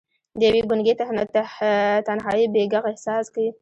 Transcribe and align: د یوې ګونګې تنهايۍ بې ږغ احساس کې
د 0.39 0.41
یوې 0.49 0.61
ګونګې 0.69 0.93
تنهايۍ 2.07 2.45
بې 2.53 2.63
ږغ 2.71 2.83
احساس 2.91 3.25
کې 3.33 3.45